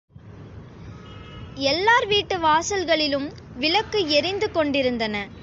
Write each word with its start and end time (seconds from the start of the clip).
எல்லார் 1.63 2.07
வீட்டு 2.07 2.39
வாசல்களிலும் 2.39 3.29
விளக்கு 3.55 4.09
எரிந்து 4.09 4.51
கொண்டிருந்தன. 4.51 5.15